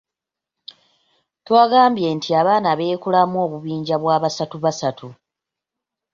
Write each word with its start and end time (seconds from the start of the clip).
Twagambye 1.45 2.07
nti 2.17 2.29
abaana 2.39 2.69
beekolamu 2.79 3.37
obubinja 3.45 3.95
bwa 4.01 4.15
basatu 4.23 4.55
basatu. 4.63 5.07